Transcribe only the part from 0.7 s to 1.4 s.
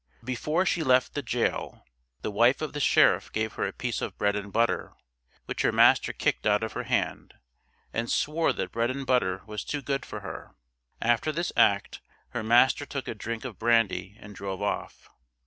left the